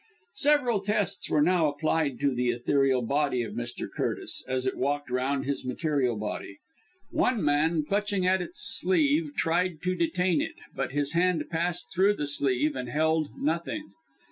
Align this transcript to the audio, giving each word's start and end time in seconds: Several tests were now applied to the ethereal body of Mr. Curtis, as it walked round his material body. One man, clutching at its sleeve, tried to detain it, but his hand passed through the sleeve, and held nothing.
Several 0.37 0.81
tests 0.81 1.29
were 1.29 1.43
now 1.43 1.67
applied 1.67 2.19
to 2.21 2.33
the 2.33 2.49
ethereal 2.49 3.03
body 3.03 3.43
of 3.43 3.53
Mr. 3.53 3.85
Curtis, 3.87 4.43
as 4.47 4.65
it 4.65 4.75
walked 4.75 5.11
round 5.11 5.45
his 5.45 5.63
material 5.63 6.17
body. 6.17 6.57
One 7.11 7.45
man, 7.45 7.83
clutching 7.87 8.25
at 8.25 8.41
its 8.41 8.61
sleeve, 8.79 9.33
tried 9.37 9.79
to 9.83 9.93
detain 9.93 10.41
it, 10.41 10.55
but 10.75 10.91
his 10.91 11.11
hand 11.13 11.43
passed 11.51 11.93
through 11.93 12.15
the 12.15 12.25
sleeve, 12.25 12.75
and 12.75 12.89
held 12.89 13.27
nothing. 13.39 13.91